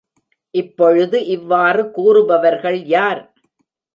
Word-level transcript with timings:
இப்பொழுது, 0.53 1.25
இவ்வாறு 1.25 1.91
கூறுபவர்கள் 1.91 2.79
யார்? 2.87 3.21